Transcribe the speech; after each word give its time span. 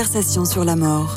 conversations 0.00 0.46
sur 0.46 0.64
la 0.64 0.76
mort. 0.76 1.14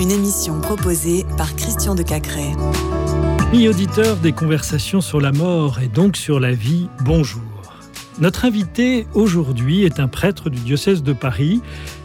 Une 0.00 0.12
émission 0.12 0.60
proposée 0.60 1.26
par 1.36 1.56
Christian 1.56 1.96
de 1.96 2.04
Cacré. 2.04 2.52
Amis 3.48 3.66
auditeurs 3.66 4.14
des 4.14 4.30
conversations 4.30 5.00
sur 5.00 5.20
la 5.20 5.32
mort 5.32 5.80
et 5.80 5.88
donc 5.88 6.16
sur 6.16 6.38
la 6.38 6.52
vie, 6.52 6.88
bonjour. 7.00 7.42
Notre 8.20 8.44
invité 8.44 9.08
aujourd'hui 9.14 9.82
est 9.82 9.98
un 9.98 10.06
prêtre 10.06 10.48
du 10.48 10.60
diocèse 10.60 11.02
de 11.02 11.12
Paris 11.12 11.62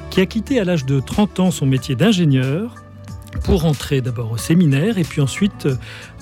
qui 0.09 0.21
a 0.21 0.25
quitté 0.25 0.59
à 0.59 0.63
l'âge 0.63 0.85
de 0.85 0.99
30 0.99 1.39
ans 1.39 1.51
son 1.51 1.67
métier 1.67 1.95
d'ingénieur 1.95 2.73
pour 3.43 3.65
entrer 3.65 4.01
d'abord 4.01 4.31
au 4.31 4.37
séminaire 4.37 4.97
et 4.97 5.03
puis 5.03 5.21
ensuite 5.21 5.67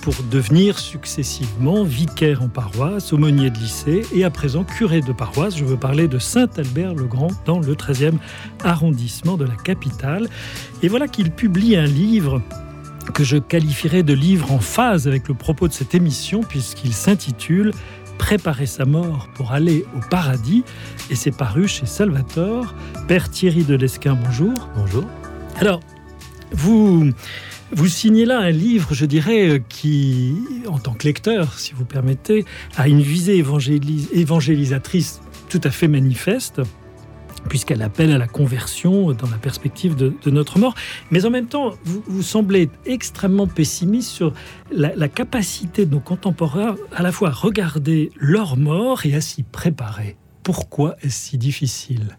pour 0.01 0.13
devenir 0.31 0.79
successivement 0.79 1.83
vicaire 1.83 2.41
en 2.41 2.49
paroisse, 2.49 3.13
aumônier 3.13 3.49
de 3.49 3.57
lycée 3.57 4.01
et 4.13 4.23
à 4.23 4.29
présent 4.29 4.63
curé 4.63 5.01
de 5.01 5.13
paroisse. 5.13 5.57
Je 5.57 5.65
veux 5.65 5.77
parler 5.77 6.07
de 6.07 6.19
Saint-Albert-le-Grand 6.19 7.31
dans 7.45 7.59
le 7.59 7.75
13e 7.75 8.17
arrondissement 8.63 9.37
de 9.37 9.45
la 9.45 9.55
capitale. 9.55 10.27
Et 10.81 10.87
voilà 10.87 11.07
qu'il 11.07 11.31
publie 11.31 11.75
un 11.75 11.85
livre 11.85 12.41
que 13.13 13.23
je 13.23 13.37
qualifierais 13.37 14.03
de 14.03 14.13
livre 14.13 14.51
en 14.51 14.59
phase 14.59 15.07
avec 15.07 15.27
le 15.27 15.33
propos 15.33 15.67
de 15.67 15.73
cette 15.73 15.93
émission 15.95 16.41
puisqu'il 16.41 16.93
s'intitule 16.93 17.71
Préparer 18.17 18.67
sa 18.67 18.85
mort 18.85 19.27
pour 19.33 19.51
aller 19.51 19.85
au 19.97 19.99
paradis 20.09 20.63
et 21.09 21.15
c'est 21.15 21.35
paru 21.35 21.67
chez 21.67 21.85
Salvatore. 21.85 22.73
Père 23.07 23.29
Thierry 23.29 23.63
de 23.63 23.75
Lesquin, 23.75 24.13
bonjour. 24.13 24.69
Bonjour. 24.75 25.03
Alors, 25.57 25.81
vous, 26.53 27.13
signez 27.87 28.25
là 28.25 28.39
un 28.39 28.51
livre, 28.51 28.93
je 28.93 29.05
dirais, 29.05 29.63
qui, 29.69 30.35
en 30.67 30.79
tant 30.79 30.93
que 30.93 31.05
lecteur, 31.05 31.57
si 31.57 31.73
vous 31.73 31.85
permettez, 31.85 32.45
a 32.77 32.87
une 32.87 33.01
visée 33.01 33.43
évangélisatrice 34.13 35.21
tout 35.49 35.61
à 35.63 35.69
fait 35.69 35.87
manifeste 35.87 36.61
puisqu'elle 37.49 37.81
appelle 37.81 38.11
à 38.11 38.17
la 38.17 38.27
conversion 38.27 39.11
dans 39.11 39.29
la 39.29 39.37
perspective 39.37 39.95
de, 39.95 40.13
notre 40.27 40.59
mort. 40.59 40.75
Mais 41.11 41.25
en 41.25 41.29
même 41.29 41.47
temps, 41.47 41.73
vous, 41.83 42.21
semblez 42.21 42.69
extrêmement 42.85 43.47
pessimiste 43.47 44.09
sur 44.09 44.33
la, 44.71 44.95
la, 44.95 45.09
capacité 45.09 45.85
de 45.85 45.91
nos 45.91 45.99
contemporains 45.99 46.75
à 46.95 47.03
la 47.03 47.11
fois 47.11 47.29
à 47.29 47.31
regarder 47.31 48.11
leur 48.15 48.55
mort 48.55 49.05
et 49.05 49.13
à 49.13 49.21
s'y 49.21 49.43
préparer. 49.43 50.15
Pourquoi 50.43 50.95
est-ce 51.01 51.29
si 51.29 51.37
difficile? 51.37 52.17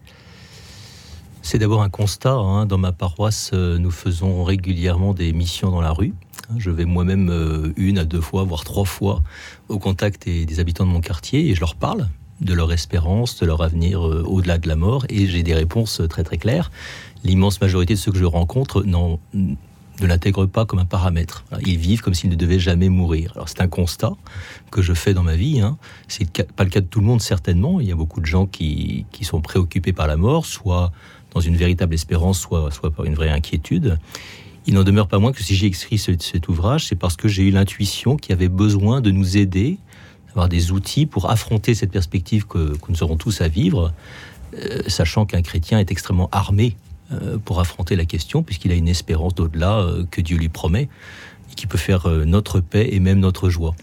C'est 1.45 1.59
d'abord 1.59 1.83
un 1.83 1.91
constat. 1.91 2.33
Hein. 2.33 2.67
Dans 2.67 2.79
ma 2.79 2.91
paroisse, 2.91 3.51
euh, 3.53 3.79
nous 3.79 3.91
faisons 3.91 4.43
régulièrement 4.45 5.13
des 5.13 5.33
missions 5.33 5.71
dans 5.71 5.83
la 5.83 5.93
rue. 5.93 6.15
Je 6.57 6.71
vais 6.71 6.87
moi-même 6.87 7.29
euh, 7.31 7.73
une 7.77 7.99
à 7.99 8.05
deux 8.05 8.21
fois, 8.21 8.45
voire 8.45 8.65
trois 8.65 8.87
fois 8.87 9.23
au 9.69 9.79
contact 9.79 10.25
des, 10.25 10.59
habitants 10.59 10.87
de 10.87 10.91
mon 10.91 11.01
quartier 11.01 11.51
et 11.51 11.55
je 11.55 11.61
leur 11.61 11.75
parle 11.75 12.09
de 12.41 12.55
leur 12.55 12.73
espérance, 12.73 13.39
de 13.39 13.47
leur 13.47 13.63
avenir 13.63 14.07
euh, 14.07 14.25
au-delà 14.27 14.57
de 14.57 14.67
la 14.67 14.75
mort 14.75 15.05
et 15.11 15.27
j'ai 15.27 15.43
des 15.43 15.55
réponses 15.55 16.01
très 16.09 16.25
très 16.25 16.39
claires. 16.39 16.71
L'immense 17.25 17.61
majorité 17.61 17.95
de 17.95 17.99
ceux 17.99 18.11
que 18.11 18.19
je 18.19 18.25
rencontre 18.25 18.83
ne 18.83 19.57
l'intègrent 20.01 20.47
pas 20.47 20.65
comme 20.65 20.79
un 20.79 20.87
paramètre. 20.87 21.45
Ils 21.65 21.79
vivent 21.79 22.01
comme 22.01 22.15
s'ils 22.15 22.31
ne 22.31 22.37
devaient 22.37 22.59
jamais 22.59 22.89
mourir. 22.89 23.33
Alors 23.35 23.51
c'est 23.51 23.61
un 23.61 23.69
constat 23.69 24.13
que 24.71 24.81
je 24.81 24.95
fais 24.95 25.13
dans 25.13 25.23
ma 25.23 25.37
vie. 25.37 25.61
Hein. 25.61 25.77
C'est 26.09 26.43
pas 26.53 26.65
le 26.65 26.71
cas 26.71 26.81
de 26.81 26.87
tout 26.87 27.01
le 27.01 27.07
monde 27.07 27.21
certainement. 27.21 27.81
Il 27.81 27.87
y 27.87 27.93
a 27.93 27.97
beaucoup 27.97 28.21
de 28.21 28.27
gens 28.27 28.47
qui, 28.47 29.05
qui 29.13 29.25
sont 29.25 29.43
préoccupés 29.43 29.93
par 29.93 30.07
la 30.07 30.17
mort, 30.17 30.47
soit 30.47 30.91
dans 31.35 31.41
une 31.41 31.57
véritable 31.57 31.95
espérance, 31.95 32.41
soit, 32.41 32.71
soit 32.71 32.91
par 32.91 33.05
une 33.05 33.15
vraie 33.15 33.31
inquiétude. 33.31 33.99
Il 34.67 34.75
n'en 34.75 34.85
demeure 34.85 35.09
pas 35.09 35.19
moins 35.19 35.33
que 35.33 35.43
si 35.43 35.55
j'ai 35.55 35.67
écrit 35.67 35.99
cet 35.99 36.49
ouvrage, 36.49 36.87
c'est 36.87 36.97
parce 36.97 37.17
que 37.17 37.29
j'ai 37.29 37.43
eu 37.43 37.51
l'intuition 37.51 38.17
qu'il 38.17 38.31
y 38.31 38.33
avait 38.33 38.49
besoin 38.49 39.03
de 39.03 39.11
nous 39.11 39.37
aider, 39.37 39.79
d'avoir 40.29 40.49
des 40.49 40.73
outils 40.73 41.05
pour 41.05 41.31
affronter 41.31 41.75
cette 41.75 41.91
perspective 41.91 42.47
que, 42.47 42.73
nous 42.89 43.03
aurons 43.03 43.17
tous 43.17 43.43
à 43.43 43.49
vivre, 43.49 43.93
euh, 44.55 44.83
sachant 44.87 45.27
qu'un 45.27 45.43
chrétien 45.43 45.79
est 45.81 45.91
extrêmement 45.91 46.31
armé 46.33 46.77
euh, 47.13 47.37
pour 47.37 47.61
affronter 47.61 47.95
la 47.95 48.07
question, 48.07 48.43
puisqu'il 48.43 48.73
a 48.73 48.75
une 48.75 48.89
espérance 48.89 49.35
d'au-delà 49.35 49.81
euh, 49.81 50.05
que 50.11 50.23
Dieu 50.23 50.39
lui 50.39 50.49
promet, 50.49 50.89
et 51.51 51.55
qui 51.55 51.67
peut 51.67 51.79
faire 51.79 52.09
notre 52.09 52.61
paix 52.61 52.89
et 52.93 53.01
même 53.01 53.21
notre 53.21 53.51
joie. 53.51 53.75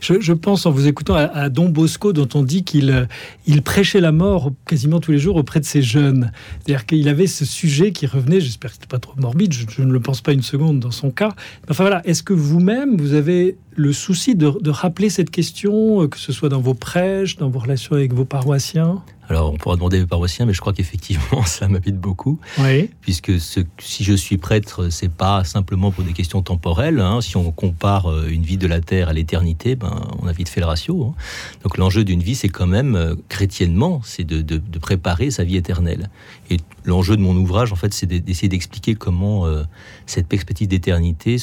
Je, 0.00 0.32
pense, 0.32 0.66
en 0.66 0.70
vous 0.70 0.86
écoutant, 0.86 1.14
à, 1.14 1.48
Don 1.48 1.68
Bosco, 1.68 2.12
dont 2.12 2.28
on 2.34 2.42
dit 2.42 2.64
qu'il 2.64 2.90
euh, 2.90 3.04
il 3.46 3.62
prêchait 3.62 4.00
la 4.00 4.12
mort 4.12 4.52
quasiment 4.66 5.00
tous 5.00 5.12
les 5.12 5.18
jours 5.18 5.36
auprès 5.36 5.60
de 5.60 5.64
ses 5.64 5.82
jeunes. 5.82 6.32
C'est-à-dire 6.58 6.86
qu'il 6.86 7.08
avait 7.08 7.26
ce 7.26 7.44
sujet 7.44 7.92
qui 7.92 8.06
revenait, 8.06 8.40
j'espère 8.40 8.70
que 8.70 8.78
ce 8.82 8.86
pas 8.86 8.98
trop 8.98 9.14
morbide, 9.16 9.52
je, 9.52 9.82
ne 9.82 9.92
le 9.92 10.00
pense 10.00 10.20
pas 10.20 10.32
une 10.32 10.42
seconde 10.42 10.80
dans 10.80 10.90
son 10.90 11.10
cas. 11.10 11.34
enfin 11.68 11.84
voilà, 11.84 12.00
est-ce 12.06 12.22
que 12.22 12.32
vous-même, 12.32 12.96
vous 12.96 13.14
avez 13.14 13.56
le 13.76 13.92
souci 13.92 14.34
de, 14.34 14.70
rappeler 14.70 15.10
cette 15.10 15.30
question, 15.30 16.02
euh, 16.02 16.08
que 16.08 16.18
ce 16.18 16.32
soit 16.32 16.48
dans 16.48 16.60
vos 16.60 16.74
prêches, 16.74 17.36
dans 17.36 17.48
vos 17.48 17.58
relations 17.58 17.94
avec 17.94 18.12
vos 18.12 18.24
paroissiens? 18.24 19.02
Alors, 19.30 19.52
on 19.52 19.56
pourra 19.56 19.76
demander 19.76 20.02
aux 20.02 20.08
paroissiens, 20.08 20.44
mais 20.44 20.52
je 20.52 20.60
crois 20.60 20.72
qu'effectivement, 20.72 21.42
ça 21.46 21.68
m'habite 21.68 21.96
beaucoup. 21.96 22.40
Oui. 22.58 22.90
Puisque 23.00 23.30
si 23.38 24.04
je 24.04 24.12
suis 24.12 24.38
prêtre, 24.38 24.88
c'est 24.90 25.10
pas 25.10 25.44
simplement 25.44 25.92
pour 25.92 26.02
des 26.02 26.12
questions 26.12 26.42
temporelles. 26.42 26.98
Hein. 26.98 27.20
Si 27.20 27.36
on 27.36 27.52
compare 27.52 28.10
euh, 28.10 28.26
une 28.28 28.42
vie 28.42 28.58
de 28.58 28.66
la 28.66 28.80
terre 28.80 29.08
à 29.08 29.12
l'éternité, 29.12 29.76
ben, 29.76 30.08
on 30.20 30.26
a 30.26 30.32
vite 30.32 30.48
fait 30.48 30.58
le 30.58 30.66
ratio. 30.66 31.04
Hein. 31.04 31.14
Donc, 31.62 31.78
l'enjeu 31.78 32.02
d'une 32.02 32.20
vie, 32.20 32.34
c'est 32.34 32.48
quand 32.48 32.66
même, 32.66 32.96
euh, 32.96 33.14
chrétiennement, 33.28 34.00
c'est 34.04 34.24
de, 34.24 34.60
préparer 34.80 35.30
sa 35.30 35.44
vie 35.44 35.56
éternelle. 35.56 36.10
Et 36.50 36.56
l'enjeu 36.84 37.16
de 37.16 37.22
mon 37.22 37.36
ouvrage, 37.36 37.72
en 37.72 37.76
fait, 37.76 37.92
c'est 37.94 38.06
d'essayer 38.06 38.48
d'expliquer 38.48 38.94
comment 38.94 39.46
euh, 39.46 39.64
cette 40.06 40.26
perspective 40.26 40.68
d'éternité 40.68 41.36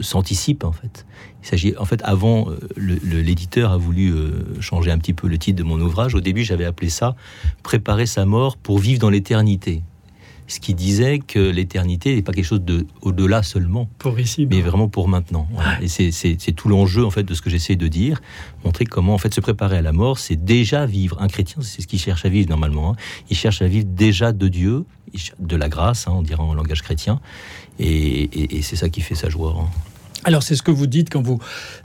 s'anticipe, 0.00 0.64
en 0.64 0.72
fait. 0.72 1.06
Il 1.42 1.48
s'agit, 1.48 1.76
en 1.76 1.84
fait, 1.84 2.02
avant, 2.04 2.48
l'éditeur 2.76 3.72
a 3.72 3.76
voulu 3.76 4.12
changer 4.60 4.90
un 4.90 4.98
petit 4.98 5.14
peu 5.14 5.28
le 5.28 5.38
titre 5.38 5.58
de 5.58 5.62
mon 5.62 5.80
ouvrage. 5.80 6.14
Au 6.14 6.20
début, 6.20 6.42
j'avais 6.42 6.64
appelé 6.64 6.90
ça 6.90 7.14
préparer 7.62 8.06
sa 8.06 8.24
mort 8.24 8.56
pour 8.56 8.78
vivre 8.78 9.00
dans 9.00 9.10
l'éternité. 9.10 9.82
Ce 10.48 10.60
qui 10.60 10.74
disait 10.74 11.18
que 11.18 11.38
l'éternité 11.38 12.16
n'est 12.16 12.22
pas 12.22 12.32
quelque 12.32 12.44
chose 12.44 12.62
de 12.62 12.86
au-delà 13.02 13.42
seulement, 13.42 13.88
pour 13.98 14.18
ici, 14.18 14.46
mais 14.46 14.60
vraiment 14.60 14.88
pour 14.88 15.06
maintenant. 15.06 15.46
Et 15.82 15.88
c'est 15.88 16.52
tout 16.52 16.68
l'enjeu 16.68 17.04
en 17.04 17.10
fait 17.10 17.22
de 17.22 17.34
ce 17.34 17.42
que 17.42 17.50
j'essaie 17.50 17.76
de 17.76 17.86
dire, 17.86 18.20
montrer 18.64 18.84
comment 18.84 19.14
en 19.14 19.18
fait 19.18 19.32
se 19.32 19.40
préparer 19.40 19.76
à 19.76 19.82
la 19.82 19.92
mort, 19.92 20.18
c'est 20.18 20.42
déjà 20.42 20.86
vivre. 20.86 21.20
Un 21.20 21.28
chrétien, 21.28 21.62
c'est 21.62 21.82
ce 21.82 21.86
qu'il 21.86 21.98
cherche 21.98 22.24
à 22.24 22.28
vivre 22.28 22.48
normalement. 22.48 22.92
Hein. 22.92 22.96
Il 23.30 23.36
cherche 23.36 23.62
à 23.62 23.68
vivre 23.68 23.86
déjà 23.88 24.32
de 24.32 24.48
Dieu, 24.48 24.84
de 25.38 25.56
la 25.56 25.68
grâce, 25.68 26.08
hein, 26.08 26.12
on 26.14 26.22
dirait 26.22 26.40
en 26.40 26.54
langage 26.54 26.82
chrétien, 26.82 27.20
et, 27.78 28.56
et 28.56 28.62
c'est 28.62 28.76
ça 28.76 28.88
qui 28.88 29.02
fait 29.02 29.14
sa 29.14 29.28
joie. 29.28 29.54
Hein. 29.60 29.68
Alors 30.28 30.42
c'est 30.42 30.56
ce 30.56 30.62
que 30.62 30.70
vous 30.70 30.86
dites 30.86 31.08
quand 31.08 31.22
vous 31.22 31.38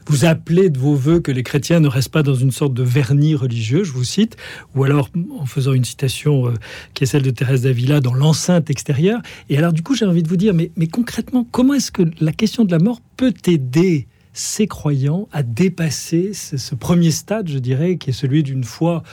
vous 0.06 0.26
appelez 0.26 0.70
de 0.70 0.78
vos 0.78 0.96
voeux 0.96 1.22
que 1.22 1.32
les 1.32 1.44
chrétiens 1.44 1.80
ne 1.80 1.88
restent 1.88 2.12
pas 2.12 2.24
dans 2.24 2.36
une 2.36 2.52
sorte 2.52 2.74
de 2.74 2.84
vernis 2.84 3.36
religieux, 3.36 3.86
je 3.86 3.94
vous 3.94 4.04
cite, 4.04 4.36
ou 4.76 4.84
alors 4.84 5.08
en 5.40 5.46
faisant 5.46 5.72
une 5.72 5.86
citation 5.86 6.50
euh, 6.50 6.54
qui 6.94 7.06
est 7.06 7.08
celle 7.08 7.22
de 7.22 7.32
Thérèse 7.32 7.62
d'Avila 7.62 8.02
dans 8.02 8.14
l'enceinte 8.14 8.70
extérieure. 8.70 9.22
Et 9.48 9.58
alors 9.58 9.72
du 9.72 9.82
coup 9.82 9.96
j'ai 9.96 10.04
envie 10.04 10.24
de 10.24 10.28
vous 10.28 10.36
dire, 10.36 10.54
mais, 10.54 10.72
mais 10.76 10.88
concrètement, 10.88 11.48
comment 11.52 11.74
est-ce 11.74 11.90
que 11.90 12.04
la 12.20 12.34
question 12.34 12.66
de 12.66 12.72
la 12.74 12.80
mort 12.80 13.00
peut 13.16 13.34
aider 13.46 14.08
ces 14.34 14.68
croyants 14.68 15.30
à 15.32 15.42
dépasser 15.42 16.34
ce, 16.34 16.76
premier 16.76 17.12
stade, 17.12 17.48
je 17.48 17.60
dirais, 17.60 17.96
qui 17.96 18.10
est 18.10 18.14
celui 18.14 18.44
d'une 18.44 18.66
foi 18.66 19.04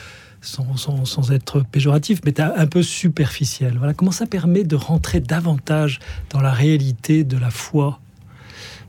sans, 0.41 0.75
sans, 0.75 1.05
sans, 1.05 1.31
être 1.31 1.63
péjoratif, 1.71 2.19
mais 2.25 2.37
un 2.41 2.67
peu 2.67 2.83
superficielle? 2.83 3.75
Voilà, 3.77 3.93
comment 3.93 4.11
ça 4.11 4.25
permet 4.25 4.65
de 4.65 4.75
rentrer 4.75 5.21
davantage 5.21 5.99
dans 6.31 6.41
la 6.41 6.51
réalité 6.51 7.23
de 7.23 7.37
la 7.37 7.49
foi 7.49 8.01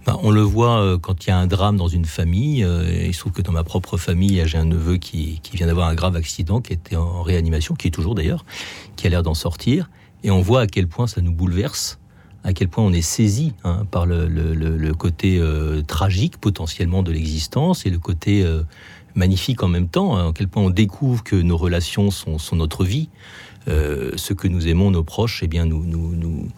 bah, 0.05 0.19
on 0.23 0.31
le 0.31 0.41
voit 0.41 0.81
euh, 0.81 0.99
quand 0.99 1.27
il 1.27 1.31
y 1.31 1.33
a 1.33 1.39
un 1.39 1.47
drame 1.47 1.77
dans 1.77 1.89
une 1.89 2.05
famille. 2.05 2.65
Euh, 2.65 3.07
il 3.07 3.15
se 3.15 3.21
trouve 3.21 3.33
que 3.33 3.43
dans 3.43 3.53
ma 3.53 3.63
propre 3.63 3.97
famille, 3.97 4.43
j'ai 4.47 4.59
un 4.59 4.65
neveu 4.65 4.97
qui, 4.97 5.41
vient 5.53 5.67
d'avoir 5.67 5.89
un 5.89 5.95
grave 5.95 6.17
accident, 6.17 6.61
qui 6.61 6.73
était 6.73 6.97
en 6.97 7.23
réanimation, 7.23 7.75
qui 7.75 7.89
est 7.89 7.93
toujours 7.93 8.15
d'ailleurs, 8.15 8.45
qui 8.97 9.07
a 9.07 9.11
l'air 9.11 9.23
d'en 9.23 9.35
sortir. 9.35 9.91
Et 10.25 10.31
on 10.31 10.41
voit 10.41 10.63
à 10.63 10.67
quel 10.67 10.89
point 10.89 11.07
ça 11.07 11.21
nous 11.21 11.33
bouleverse, 11.33 12.01
à 12.43 12.53
quel 12.53 12.69
point 12.69 12.83
on 12.83 12.93
est 12.93 13.03
saisi 13.03 13.53
hein, 13.63 13.87
par 13.91 14.07
le, 14.07 14.93
côté 14.93 15.39
euh, 15.39 15.83
tragique 15.83 16.39
potentiellement 16.39 17.05
de 17.05 17.13
l'existence 17.13 17.87
et 17.87 17.91
le 17.91 17.99
côté 17.99 18.45
magnifique 19.15 19.63
en 19.63 19.69
même 19.69 19.89
temps, 19.89 20.17
hein, 20.17 20.31
à 20.31 20.33
quel 20.33 20.49
point 20.49 20.65
on 20.65 20.71
découvre 20.71 21.23
que 21.23 21.37
nos 21.37 21.57
relations 21.57 22.11
sont, 22.11 22.57
notre 22.57 22.85
vie. 22.85 23.09
ce 23.67 24.33
que 24.33 24.49
nous 24.49 24.67
aimons, 24.67 24.91
nos 24.91 25.05
proches, 25.05 25.43
eh 25.45 25.49
bien, 25.49 25.65
nous, 25.65 25.85
nous, 25.85 26.17
nous 26.17 26.49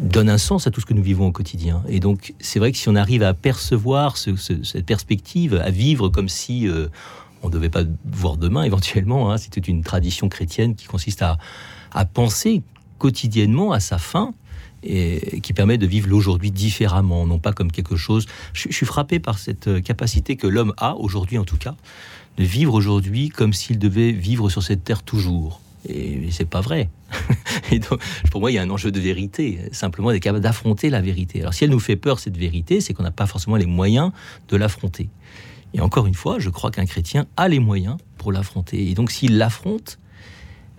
donne 0.00 0.30
un 0.30 0.38
sens 0.38 0.66
à 0.66 0.70
tout 0.70 0.80
ce 0.80 0.86
que 0.86 0.94
nous 0.94 1.02
vivons 1.02 1.26
au 1.26 1.32
quotidien. 1.32 1.82
Et 1.88 2.00
donc, 2.00 2.34
c'est 2.40 2.58
vrai 2.58 2.72
que 2.72 2.78
si 2.78 2.88
on 2.88 2.96
arrive 2.96 3.22
à 3.22 3.34
percevoir 3.34 4.16
cette 4.16 4.86
perspective, 4.86 5.54
à 5.54 5.70
vivre 5.70 6.08
comme 6.08 6.28
si 6.28 6.68
euh, 6.68 6.88
on 7.42 7.48
ne 7.48 7.52
devait 7.52 7.68
pas 7.68 7.82
voir 8.04 8.36
demain, 8.36 8.62
éventuellement, 8.64 9.30
hein, 9.30 9.36
c'est 9.36 9.68
une 9.68 9.82
tradition 9.82 10.28
chrétienne 10.28 10.74
qui 10.74 10.86
consiste 10.86 11.22
à, 11.22 11.38
penser 12.14 12.62
quotidiennement 12.98 13.72
à 13.72 13.80
sa 13.80 13.98
fin, 13.98 14.34
et 14.82 15.42
qui 15.42 15.52
permet 15.52 15.76
de 15.76 15.86
vivre 15.86 16.08
l'aujourd'hui 16.08 16.50
différemment, 16.50 17.26
non 17.26 17.38
pas 17.38 17.52
comme 17.52 17.70
quelque 17.70 17.96
chose. 17.96 18.24
Je, 18.54 18.68
je 18.70 18.74
suis 18.74 18.86
frappé 18.86 19.18
par 19.18 19.38
cette 19.38 19.82
capacité 19.82 20.36
que 20.36 20.46
l'homme 20.46 20.72
a, 20.78 20.96
aujourd'hui 20.96 21.36
en 21.36 21.44
tout 21.44 21.58
cas, 21.58 21.74
de 22.38 22.44
vivre 22.44 22.72
aujourd'hui 22.72 23.28
comme 23.28 23.52
s'il 23.52 23.78
devait 23.78 24.12
vivre 24.12 24.48
sur 24.48 24.62
cette 24.62 24.82
terre 24.82 25.02
toujours. 25.02 25.60
Et 25.88 26.30
c'est 26.30 26.48
pas 26.48 26.60
vrai. 26.60 26.90
Et 27.72 27.78
donc, 27.78 28.00
pour 28.30 28.40
moi, 28.40 28.50
il 28.50 28.54
y 28.54 28.58
a 28.58 28.62
un 28.62 28.70
enjeu 28.70 28.90
de 28.90 29.00
vérité. 29.00 29.60
Simplement, 29.72 30.12
d'être 30.12 30.22
capable 30.22 30.42
d'affronter 30.42 30.90
la 30.90 31.00
vérité. 31.00 31.40
Alors, 31.40 31.54
si 31.54 31.64
elle 31.64 31.70
nous 31.70 31.80
fait 31.80 31.96
peur, 31.96 32.18
cette 32.18 32.36
vérité, 32.36 32.80
c'est 32.80 32.92
qu'on 32.94 33.02
n'a 33.02 33.10
pas 33.10 33.26
forcément 33.26 33.56
les 33.56 33.66
moyens 33.66 34.12
de 34.48 34.56
l'affronter. 34.56 35.08
Et 35.74 35.80
encore 35.80 36.06
une 36.06 36.14
fois, 36.14 36.38
je 36.38 36.50
crois 36.50 36.70
qu'un 36.70 36.86
chrétien 36.86 37.26
a 37.36 37.48
les 37.48 37.60
moyens 37.60 37.96
pour 38.18 38.32
l'affronter. 38.32 38.90
Et 38.90 38.94
donc 38.94 39.10
s'il 39.10 39.38
l'affronte, 39.38 39.98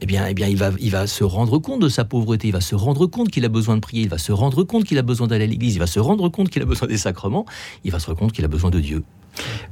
eh 0.01 0.05
bien, 0.05 0.25
eh 0.27 0.33
bien 0.33 0.47
il, 0.47 0.57
va, 0.57 0.71
il 0.79 0.91
va 0.91 1.07
se 1.07 1.23
rendre 1.23 1.59
compte 1.59 1.81
de 1.81 1.89
sa 1.89 2.03
pauvreté, 2.03 2.47
il 2.47 2.53
va 2.53 2.61
se 2.61 2.75
rendre 2.75 3.05
compte 3.05 3.29
qu'il 3.29 3.45
a 3.45 3.49
besoin 3.49 3.75
de 3.75 3.81
prier, 3.81 4.03
il 4.03 4.09
va 4.09 4.17
se 4.17 4.31
rendre 4.31 4.63
compte 4.63 4.83
qu'il 4.83 4.97
a 4.97 5.03
besoin 5.03 5.27
d'aller 5.27 5.45
à 5.45 5.47
l'église, 5.47 5.75
il 5.75 5.79
va 5.79 5.87
se 5.87 5.99
rendre 5.99 6.27
compte 6.29 6.49
qu'il 6.49 6.61
a 6.61 6.65
besoin 6.65 6.87
des 6.87 6.97
sacrements, 6.97 7.45
il 7.83 7.91
va 7.91 7.99
se 7.99 8.07
rendre 8.07 8.19
compte 8.19 8.31
qu'il 8.33 8.43
a 8.43 8.49
besoin 8.49 8.69
de 8.69 8.79
Dieu. 8.79 9.03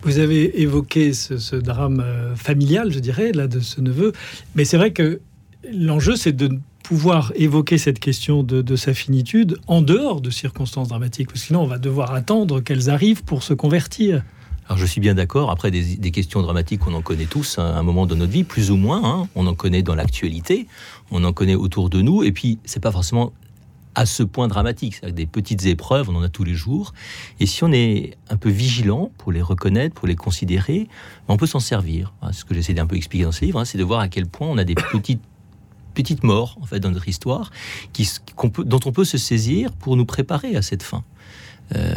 Vous 0.01 0.19
avez 0.19 0.61
évoqué 0.61 1.13
ce, 1.13 1.56
drame 1.56 2.00
euh, 2.00 2.35
familial, 2.35 2.91
je 2.91 3.00
dirais, 3.00 3.31
là, 3.31 3.47
de 3.47 3.59
ce 3.59 3.81
neveu, 3.81 4.13
mais 4.56 4.65
c'est 4.65 4.77
vrai 4.77 4.91
que 4.91 5.19
l'enjeu, 5.71 6.15
c'est 6.15 6.31
de 6.31 6.59
pouvoir 6.83 7.31
évoquer 7.35 7.77
cette 7.77 8.00
question 8.00 8.41
de, 8.41 8.75
sa 8.75 8.95
finitude 8.95 9.57
en 9.67 9.81
dehors 9.81 10.21
de 10.21 10.31
circonstances 10.31 10.88
dramatiques, 10.88 11.27
parce 11.27 11.41
que 11.41 11.47
sinon 11.47 11.61
on 11.61 11.67
va 11.67 11.77
devoir 11.77 12.13
attendre 12.13 12.61
qu'elles 12.61 12.89
arrivent 12.89 13.23
pour 13.23 13.44
se 13.44 13.53
convertir. 13.53 14.23
Alors 14.65 14.79
je 14.79 14.85
suis 14.85 15.00
bien 15.00 15.13
d'accord, 15.13 15.51
après 15.51 15.69
des, 15.69 16.12
questions 16.12 16.41
dramatiques, 16.41 16.88
on 16.88 16.94
en 16.95 17.01
connaît 17.01 17.25
tous 17.25 17.59
à 17.59 17.77
un 17.77 17.83
moment 17.83 18.07
de 18.07 18.15
notre 18.15 18.31
vie, 18.31 18.44
plus 18.44 18.71
ou 18.71 18.75
moins, 18.75 19.01
hein. 19.03 19.27
on 19.35 19.45
en 19.45 19.53
connaît 19.53 19.83
dans 19.83 19.94
l'actualité, 19.94 20.65
on 21.12 21.23
en 21.23 21.33
connaît 21.33 21.53
autour 21.53 21.91
de 21.91 22.01
nous, 22.01 22.23
et 22.23 22.31
puis 22.31 22.57
c'est 22.65 22.79
pas 22.79 22.91
forcément 22.91 23.33
à 24.00 24.06
ce 24.06 24.24
point 24.24 24.48
dramatique, 24.48 24.96
c'est 25.01 25.12
des 25.12 25.25
petites 25.25 25.66
épreuves, 25.66 26.10
on 26.10 26.16
en 26.16 26.22
a 26.22 26.30
tous 26.30 26.46
les 26.46 26.54
jours, 26.54 26.94
et 27.42 27.46
si 27.46 27.66
on 27.66 27.72
est 27.74 28.16
un 28.30 28.38
peu 28.38 28.48
vigilant 28.48 29.12
pour 29.18 29.34
les 29.34 29.42
reconnaître, 29.42 29.94
pour 29.94 30.07
les 30.07 30.16
considérer, 30.16 30.88
on 31.28 31.36
peut 31.36 31.48
s'en 31.48 31.60
servir. 31.60 32.13
Ce 32.31 32.46
que 32.46 32.54
j'essaie 32.54 32.74
d'un 32.74 32.88
peu 32.88 32.96
expliquer 32.96 33.25
dans 33.25 33.34
ce 33.34 33.44
livre, 33.44 33.60
hein, 33.60 33.66
c'est 33.66 33.78
de 33.78 33.84
voir 33.84 34.00
à 34.00 34.07
quel 34.07 34.25
point 34.25 34.48
on 34.48 34.57
a 34.57 34.63
des 34.63 34.75
petites 34.75 35.22
petites 35.96 36.24
morts 36.24 36.57
en 36.62 36.66
fait 36.66 36.80
dans 36.80 36.92
notre 36.92 37.10
histoire 37.10 37.51
dont 38.60 38.80
on 38.86 38.92
peut 38.94 39.04
se 39.04 39.18
saisir 39.18 39.74
pour 39.74 39.98
nous 39.98 40.06
préparer 40.06 40.56
à 40.56 40.62
cette 40.62 40.84
fin. 40.84 41.04
Euh, 41.75 41.94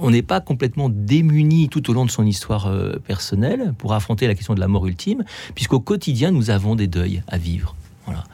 on 0.00 0.10
n'est 0.10 0.22
pas 0.22 0.40
complètement 0.40 0.88
démuni 0.88 1.68
tout 1.68 1.90
au 1.90 1.94
long 1.94 2.04
de 2.04 2.12
son 2.12 2.26
histoire 2.26 2.68
euh, 2.68 3.00
personnelle 3.04 3.74
pour 3.76 3.92
affronter 3.92 4.28
la 4.28 4.36
question 4.36 4.54
de 4.54 4.60
la 4.60 4.68
mort 4.68 4.86
ultime, 4.86 5.24
puisqu'au 5.56 5.80
quotidien, 5.80 6.30
nous 6.30 6.50
avons 6.50 6.76
des 6.76 6.86
deuils 6.86 7.24
à 7.26 7.38
vivre. 7.38 7.74
Voilà. 8.06 8.24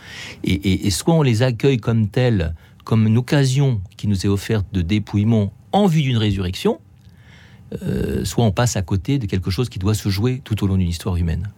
Et, 0.45 0.91
soit 0.91 1.15
on 1.15 1.23
les 1.23 1.43
accueille 1.43 1.79
comme 1.79 2.09
tels, 2.09 2.55
comme 2.85 3.07
une 3.07 3.19
occasion 3.19 3.81
qui 3.97 4.07
nous 4.07 4.27
est 4.27 4.29
offerte 4.29 4.67
de 4.73 4.83
dépouillement 4.83 5.53
en 5.73 5.87
vue 5.87 6.03
d'une 6.03 6.17
résurrection, 6.17 6.81
euh, 7.83 8.25
soit 8.25 8.45
on 8.45 8.51
passe 8.53 8.77
à 8.77 8.83
côté 8.83 9.19
de 9.19 9.27
quelque 9.27 9.51
chose 9.51 9.69
qui 9.69 9.79
doit 9.79 9.95
se 9.95 10.09
jouer 10.09 10.41
tout 10.45 10.65
au 10.65 10.67
long 10.67 10.77
d'une 10.77 10.89
histoire 10.89 11.17
humaine. 11.17 11.51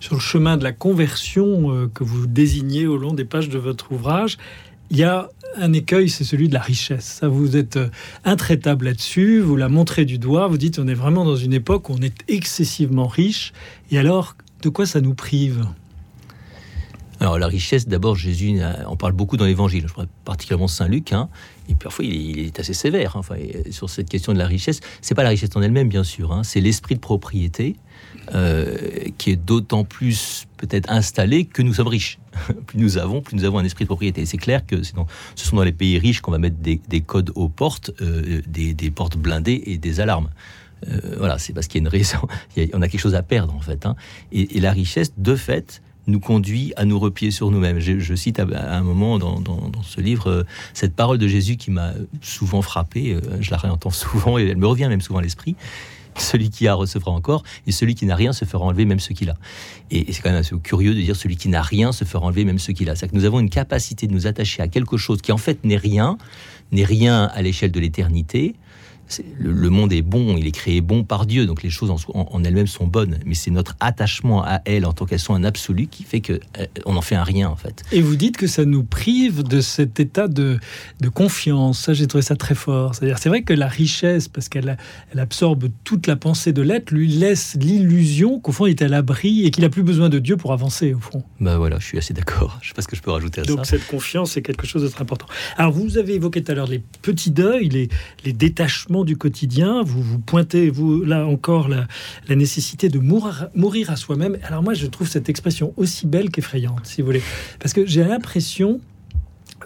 Sur 0.00 0.14
le 0.14 0.20
chemin 0.20 0.56
de 0.56 0.64
la 0.64 0.72
conversion 0.72 1.88
que 1.94 2.02
vous 2.02 2.26
désignez 2.26 2.88
au 2.88 2.96
long 2.96 3.12
des 3.12 3.24
pages 3.24 3.48
de 3.48 3.58
votre 3.58 3.92
ouvrage, 3.92 4.36
il 4.90 4.96
y 4.96 5.04
a 5.04 5.30
un 5.56 5.72
écueil, 5.72 6.08
c'est 6.08 6.24
celui 6.24 6.48
de 6.48 6.54
la 6.54 6.60
richesse. 6.60 7.18
Ça, 7.20 7.28
vous 7.28 7.56
êtes 7.56 7.76
euh, 7.76 7.88
intraitable 8.24 8.86
là-dessus, 8.86 9.40
vous 9.40 9.56
la 9.56 9.68
montrez 9.68 10.04
du 10.04 10.18
doigt, 10.18 10.48
vous 10.48 10.58
dites 10.58 10.78
on 10.78 10.88
est 10.88 10.94
vraiment 10.94 11.24
dans 11.24 11.36
une 11.36 11.52
époque 11.52 11.88
où 11.88 11.94
on 11.94 12.02
est 12.02 12.16
excessivement 12.28 13.06
riche. 13.06 13.52
Et 13.90 13.98
alors, 13.98 14.36
de 14.62 14.68
quoi 14.68 14.86
ça 14.86 15.00
nous 15.00 15.14
prive? 15.14 15.64
Alors 17.20 17.38
la 17.38 17.46
richesse, 17.46 17.86
d'abord 17.86 18.16
Jésus 18.16 18.58
on 18.88 18.96
parle 18.96 19.12
beaucoup 19.12 19.36
dans 19.36 19.44
l'Évangile, 19.44 19.84
je 19.86 19.92
crois 19.92 20.06
particulièrement 20.24 20.68
Saint 20.68 20.88
Luc, 20.88 21.12
hein, 21.12 21.28
et 21.68 21.74
parfois 21.74 22.04
il 22.04 22.38
est, 22.38 22.58
assez 22.58 22.72
sévère. 22.74 23.16
Hein, 23.16 23.20
enfin, 23.20 23.36
sur 23.70 23.90
cette 23.90 24.08
question 24.08 24.32
de 24.32 24.38
la 24.38 24.46
richesse, 24.46 24.80
c'est 25.02 25.14
pas 25.14 25.22
la 25.22 25.28
richesse 25.28 25.50
en 25.54 25.62
elle-même 25.62 25.88
bien 25.88 26.04
sûr, 26.04 26.32
hein, 26.32 26.42
c'est 26.44 26.60
l'esprit 26.60 26.94
de 26.94 27.00
propriété 27.00 27.76
euh, 28.34 28.76
qui 29.18 29.30
est 29.30 29.36
d'autant 29.36 29.84
plus 29.84 30.46
peut-être 30.56 30.90
installé 30.90 31.46
que 31.46 31.62
nous 31.62 31.74
sommes 31.74 31.88
riches. 31.88 32.18
plus 32.66 32.78
nous 32.78 32.96
avons, 32.96 33.22
plus 33.22 33.36
nous 33.36 33.44
avons 33.44 33.58
un 33.58 33.64
esprit 33.64 33.84
de 33.84 33.88
propriété. 33.88 34.24
C'est 34.24 34.36
clair 34.36 34.64
que 34.64 34.82
ce 34.84 34.92
sont 35.34 35.56
dans 35.56 35.64
les 35.64 35.72
pays 35.72 35.98
riches 35.98 36.20
qu'on 36.20 36.30
va 36.30 36.38
mettre 36.38 36.56
des, 36.56 37.00
codes 37.00 37.32
aux 37.34 37.48
portes, 37.48 37.90
euh, 38.00 38.40
des, 38.46 38.90
portes 38.90 39.16
blindées 39.16 39.62
et 39.66 39.78
des 39.78 40.00
alarmes. 40.00 40.30
Euh, 40.86 41.16
voilà, 41.18 41.38
c'est 41.38 41.52
parce 41.52 41.66
qu'il 41.66 41.82
y 41.82 41.84
a 41.84 41.86
une 41.86 41.88
raison, 41.88 42.20
on 42.72 42.82
a 42.82 42.88
quelque 42.88 43.00
chose 43.00 43.16
à 43.16 43.22
perdre 43.22 43.54
en 43.54 43.60
fait. 43.60 43.84
Hein. 43.84 43.96
Et, 44.30 44.60
la 44.60 44.70
richesse, 44.70 45.12
de 45.16 45.34
fait, 45.34 45.82
nous 46.06 46.20
conduit 46.20 46.72
à 46.76 46.84
nous 46.84 46.98
replier 46.98 47.30
sur 47.30 47.50
nous-mêmes. 47.50 47.78
Je, 47.78 48.14
cite 48.14 48.40
à, 48.40 48.76
un 48.76 48.82
moment 48.82 49.18
dans, 49.18 49.42
ce 49.82 50.00
livre 50.00 50.44
cette 50.74 50.94
parole 50.94 51.18
de 51.18 51.28
Jésus 51.28 51.56
qui 51.56 51.70
m'a 51.70 51.92
souvent 52.20 52.62
frappé, 52.62 53.16
je 53.40 53.50
la 53.50 53.56
réentends 53.56 53.90
souvent 53.90 54.38
et 54.38 54.46
elle 54.46 54.56
me 54.56 54.66
revient 54.66 54.86
même 54.88 55.00
souvent 55.00 55.18
à 55.18 55.22
l'esprit. 55.22 55.56
Celui 56.16 56.50
qui 56.50 56.66
a 56.66 56.74
recevra 56.74 57.12
encore, 57.12 57.44
et 57.66 57.72
celui 57.72 57.94
qui 57.94 58.04
n'a 58.04 58.16
rien 58.16 58.32
se 58.32 58.44
fera 58.44 58.64
enlever 58.64 58.84
même 58.84 59.00
ce 59.00 59.12
qu'il 59.12 59.30
a. 59.30 59.36
Et, 59.90 60.12
c'est 60.12 60.20
quand 60.22 60.30
même 60.30 60.40
assez 60.40 60.56
curieux 60.58 60.94
de 60.94 61.00
dire 61.00 61.16
celui 61.16 61.36
qui 61.36 61.48
n'a 61.48 61.62
rien 61.62 61.92
se 61.92 62.04
fera 62.04 62.26
enlever 62.26 62.44
même 62.44 62.58
ce 62.58 62.72
qu'il 62.72 62.90
a. 62.90 62.96
C'est 62.96 63.08
que 63.08 63.14
nous 63.14 63.24
avons 63.24 63.40
une 63.40 63.50
capacité 63.50 64.06
de 64.06 64.12
nous 64.12 64.26
attacher 64.26 64.60
à 64.60 64.68
quelque 64.68 64.96
chose 64.96 65.22
qui 65.22 65.32
en 65.32 65.36
fait 65.36 65.64
n'est 65.64 65.76
rien, 65.76 66.18
n'est 66.72 66.84
rien 66.84 67.30
à 67.32 67.42
l'échelle 67.42 67.70
de 67.70 67.80
l'éternité, 67.80 68.56
le, 69.38 69.70
monde 69.70 69.92
est 69.92 70.02
bon, 70.02 70.36
il 70.36 70.46
est 70.46 70.52
créé 70.52 70.80
bon 70.80 71.04
par 71.04 71.26
Dieu, 71.26 71.46
donc 71.46 71.62
les 71.62 71.70
choses 71.70 71.90
en, 71.90 72.44
elles-mêmes 72.44 72.66
sont 72.66 72.86
bonnes. 72.86 73.18
Mais 73.26 73.34
c'est 73.34 73.50
notre 73.50 73.76
attachement 73.80 74.44
à 74.44 74.60
elles 74.64 74.86
en 74.86 74.92
tant 74.92 75.06
qu'elles 75.06 75.20
sont 75.20 75.34
un 75.34 75.44
absolu 75.44 75.86
qui 75.86 76.04
fait 76.04 76.20
que 76.20 76.34
euh, 76.58 76.66
on 76.86 76.96
en 76.96 77.02
fait 77.02 77.14
un 77.14 77.24
rien 77.24 77.48
en 77.48 77.56
fait. 77.56 77.82
Et 77.92 78.00
vous 78.00 78.16
dites 78.16 78.36
que 78.36 78.46
ça 78.46 78.64
nous 78.64 78.82
prive 78.82 79.42
de 79.42 79.60
cet 79.60 80.00
état 80.00 80.28
de, 80.28 80.58
confiance. 81.14 81.80
Ça, 81.80 81.92
j'ai 81.92 82.06
trouvé 82.06 82.22
ça 82.22 82.36
très 82.36 82.54
fort. 82.54 82.94
C'est-à-dire, 82.94 83.18
c'est 83.18 83.28
vrai 83.28 83.42
que 83.42 83.52
la 83.52 83.68
richesse, 83.68 84.28
parce 84.28 84.48
qu'elle 84.48 84.76
elle 85.12 85.18
absorbe 85.18 85.68
toute 85.84 86.06
la 86.06 86.16
pensée 86.16 86.52
de 86.52 86.62
l'être, 86.62 86.92
lui 86.92 87.08
laisse 87.08 87.56
l'illusion 87.60 88.38
qu'au 88.38 88.52
fond 88.52 88.66
il 88.66 88.70
est 88.70 88.82
à 88.82 88.88
l'abri 88.88 89.44
et 89.44 89.50
qu'il 89.50 89.62
n'a 89.64 89.70
plus 89.70 89.82
besoin 89.82 90.08
de 90.08 90.18
Dieu 90.18 90.36
pour 90.36 90.52
avancer 90.52 90.94
au 90.94 91.00
fond. 91.00 91.22
Ben 91.40 91.56
voilà, 91.56 91.78
je 91.78 91.86
suis 91.86 91.98
assez 91.98 92.14
d'accord. 92.14 92.58
Je 92.62 92.68
sais 92.68 92.74
pas 92.74 92.82
ce 92.82 92.88
que 92.88 92.96
je 92.96 93.02
peux 93.02 93.10
rajouter 93.10 93.40
à 93.40 93.44
ça. 93.44 93.54
Donc 93.54 93.66
cette 93.66 93.86
confiance, 93.86 94.32
c'est 94.32 94.42
quelque 94.42 94.66
chose 94.66 94.82
de 94.82 94.88
très 94.88 95.02
important. 95.02 95.26
Alors 95.56 95.72
vous 95.72 95.98
avez 95.98 96.14
évoqué 96.14 96.42
tout 96.42 96.52
à 96.52 96.54
l'heure 96.54 96.68
les 96.68 96.82
petits 97.02 97.30
deuils, 97.30 97.68
les, 97.68 97.88
les 98.24 98.32
détachements 98.32 98.99
du 99.04 99.16
quotidien. 99.16 99.82
Vous, 99.82 100.02
vous 100.02 100.18
pointez, 100.18 100.70
vous, 100.70 101.04
là 101.04 101.26
encore, 101.26 101.68
la, 101.68 101.86
nécessité 102.34 102.88
de 102.88 102.98
mourir, 102.98 103.90
à 103.90 103.96
soi-même. 103.96 104.38
Alors 104.44 104.62
moi, 104.62 104.74
je 104.74 104.86
trouve 104.86 105.08
cette 105.08 105.28
expression 105.28 105.72
aussi 105.76 106.06
belle 106.06 106.30
qu'effrayante, 106.30 106.86
si 106.86 107.00
vous 107.00 107.06
voulez. 107.06 107.22
Parce 107.58 107.72
que 107.72 107.86
j'ai 107.86 108.04
l'impression 108.04 108.80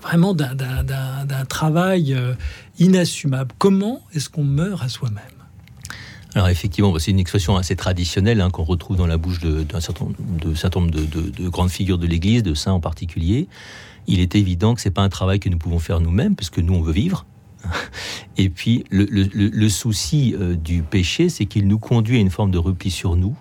vraiment 0.02 0.34
d'un 0.34 1.44
travail 1.48 2.14
euh, 2.14 2.34
inassumable. 2.78 3.52
Comment 3.58 4.02
est-ce 4.12 4.28
qu'on 4.28 4.44
meurt 4.44 4.82
à 4.82 4.88
soi-même? 4.88 5.22
Alors 6.34 6.48
effectivement, 6.48 6.90
bah, 6.90 6.98
c'est 6.98 7.12
une 7.12 7.20
expression 7.20 7.56
assez 7.56 7.76
traditionnelle 7.76 8.40
hein, 8.40 8.50
qu'on 8.50 8.64
retrouve 8.64 8.96
dans 8.96 9.06
la 9.06 9.16
bouche 9.18 9.40
d'un 9.40 9.80
certain, 9.80 10.06
nombre 10.06 10.90
de, 10.90 11.06
de, 11.30 11.48
grandes 11.48 11.70
figures 11.70 11.98
de 11.98 12.06
l'Église, 12.06 12.42
de 12.42 12.54
saints 12.54 12.72
en 12.72 12.80
particulier. 12.80 13.48
Il 14.06 14.20
est 14.20 14.34
évident 14.34 14.74
que 14.74 14.80
c'est 14.80 14.90
pas 14.90 15.02
un 15.02 15.08
travail 15.08 15.38
que 15.38 15.48
nous 15.48 15.58
pouvons 15.58 15.78
faire 15.78 16.00
nous-mêmes, 16.00 16.34
parce 16.34 16.50
que 16.50 16.60
nous 16.60 16.74
on 16.74 16.82
veut 16.82 16.92
vivre, 16.92 17.24
Et 18.36 18.48
puis, 18.48 18.84
le, 18.90 19.68
souci 19.68 20.34
euh, 20.38 20.54
du 20.56 20.82
péché, 20.82 21.28
c'est 21.28 21.46
qu'il 21.46 21.66
nous 21.66 21.78
conduit 21.78 22.16
à 22.16 22.20
une 22.20 22.30
forme 22.30 22.50
de 22.50 22.58
repli 22.58 22.90
sur 22.90 23.16
nous, 23.16 23.36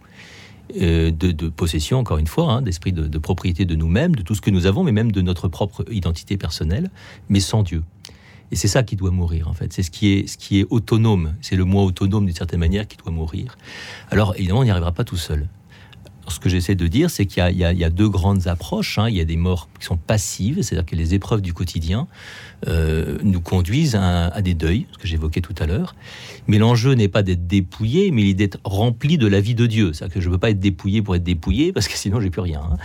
euh, 0.82 1.12
de, 1.12 1.50
possession, 1.50 2.00
encore 2.00 2.18
une 2.18 2.28
fois, 2.28 2.52
hein, 2.52 2.62
d'esprit 2.62 2.92
de, 2.94 3.18
propriété 3.18 3.66
de 3.66 3.76
nous-mêmes, 3.76 4.16
de 4.16 4.22
tout 4.22 4.36
ce 4.36 4.42
que 4.42 4.52
nous 4.52 4.66
avons, 4.66 4.84
mais 4.84 4.92
même 4.92 5.12
de 5.12 5.22
notre 5.22 5.48
propre 5.48 5.86
identité 5.92 6.38
personnelle, 6.38 6.90
mais 7.30 7.40
sans 7.40 7.64
Dieu. 7.64 7.84
Et 8.52 8.56
c'est 8.56 8.68
ça 8.68 8.84
qui 8.84 8.96
doit 8.96 9.12
mourir, 9.12 9.48
en 9.48 9.54
fait. 9.54 9.74
C'est 9.74 9.84
ce 9.84 9.90
qui 9.90 10.14
est, 10.14 10.28
ce 10.28 10.38
qui 10.38 10.60
est 10.60 10.68
autonome. 10.70 11.34
C'est 11.42 11.56
le 11.56 11.66
moi 11.66 11.84
autonome, 11.84 12.26
d'une 12.26 12.36
certaine 12.36 12.60
manière, 12.60 12.88
qui 12.88 12.98
doit 12.98 13.12
mourir. 13.12 13.58
Alors, 14.12 14.36
évidemment, 14.36 14.60
on 14.60 14.64
n'y 14.64 14.70
arrivera 14.70 14.92
pas 14.92 15.04
tout 15.04 15.18
seul 15.18 15.48
ce 16.28 16.40
que 16.40 16.50
j'essaie 16.50 16.76
de 16.76 16.88
dire, 16.88 17.10
c'est 17.10 17.26
qu'il 17.26 17.58
y, 17.58 17.64
a 17.64 17.90
deux 17.90 18.10
grandes 18.10 18.48
approches. 18.48 18.98
Hein. 18.98 19.10
Il 19.10 19.16
y 19.16 19.22
a 19.22 19.26
des 19.26 19.36
morts 19.36 19.70
qui 19.80 19.86
sont 19.86 19.98
passives, 19.98 20.62
c'est-à-dire 20.62 20.86
que 20.86 20.96
les 20.96 21.14
épreuves 21.14 21.42
du 21.42 21.54
quotidien 21.54 22.08
euh, 22.68 23.18
nous 23.24 23.42
conduisent 23.42 23.96
à, 23.96 24.42
des 24.42 24.54
deuils, 24.54 24.88
ce 24.94 24.98
que 24.98 25.08
j'évoquais 25.08 25.42
tout 25.42 25.56
à 25.60 25.66
l'heure. 25.66 25.96
Mais 26.48 26.58
l'enjeu 26.58 26.94
n'est 26.94 27.08
pas 27.08 27.24
d'être 27.24 27.48
dépouillé, 27.48 28.12
mais 28.12 28.34
d'être 28.34 28.60
rempli 28.64 29.18
de 29.18 29.28
la 29.28 29.42
vie 29.42 29.56
de 29.56 29.66
Dieu. 29.66 29.94
C'est-à-dire 29.94 30.16
que 30.16 30.22
je 30.22 30.28
ne 30.28 30.34
veux 30.34 30.40
pas 30.40 30.50
être 30.50 30.60
dépouillé 30.60 31.02
pour 31.02 31.16
être 31.16 31.24
dépouillé, 31.24 31.74
parce 31.74 31.88
que 31.88 31.98
sinon 31.98 32.22
j'ai 32.22 32.30
plus 32.30 32.42
rien. 32.42 32.62
Hein. 32.62 32.78